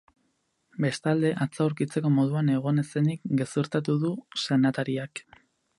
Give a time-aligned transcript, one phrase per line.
[0.85, 4.15] Bestalde, atzo aurkitzeko moduan egon ez zenik gezurtatu du
[4.47, 5.25] senatariak.